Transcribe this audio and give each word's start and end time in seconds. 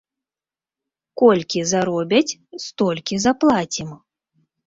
Колькі 1.21 1.59
заробяць, 1.73 2.37
столькі 2.65 3.15
заплацім. 3.29 3.89